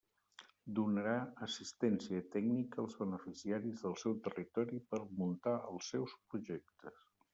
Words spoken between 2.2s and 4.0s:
tècnica als beneficiaris del